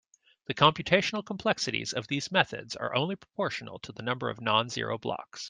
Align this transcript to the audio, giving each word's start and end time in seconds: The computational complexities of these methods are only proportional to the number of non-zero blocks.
The 0.47 0.55
computational 0.55 1.23
complexities 1.23 1.93
of 1.93 2.07
these 2.07 2.31
methods 2.31 2.75
are 2.75 2.95
only 2.95 3.15
proportional 3.15 3.77
to 3.81 3.91
the 3.91 4.01
number 4.01 4.31
of 4.31 4.41
non-zero 4.41 4.97
blocks. 4.97 5.39